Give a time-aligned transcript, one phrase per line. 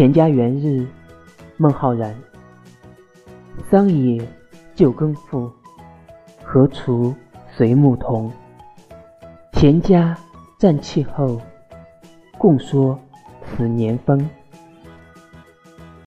[0.00, 0.86] 田家元日
[1.58, 2.14] 孟浩然，
[3.70, 4.26] 桑野
[4.74, 5.52] 旧耕妇，
[6.42, 7.14] 荷锄
[7.54, 8.32] 随牧童。
[9.52, 10.16] 田家
[10.58, 11.38] 占气候，
[12.38, 12.98] 共说
[13.44, 14.26] 此年丰。